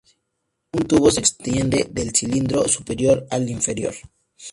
Un 0.71 0.87
tubo 0.87 1.11
se 1.11 1.19
extiende 1.19 1.87
del 1.91 2.09
cilindro 2.11 2.67
superior 2.67 3.27
al 3.29 3.47
inferior. 3.47 3.93